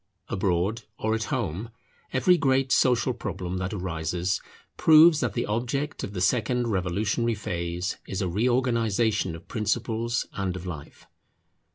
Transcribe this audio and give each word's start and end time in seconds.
Abroad 0.29 0.81
or 0.97 1.13
at 1.13 1.25
home, 1.25 1.69
every 2.11 2.35
great 2.35 2.71
social 2.71 3.13
problem 3.13 3.57
that 3.57 3.71
arises 3.71 4.41
proves 4.75 5.19
that 5.19 5.33
the 5.33 5.45
object 5.45 6.03
of 6.03 6.13
the 6.13 6.21
second 6.21 6.69
revolutionary 6.69 7.35
phase 7.35 7.97
is 8.07 8.19
a 8.19 8.27
reorganization 8.27 9.35
of 9.35 9.47
principles 9.47 10.25
and 10.33 10.55
of 10.55 10.65
life. 10.65 11.05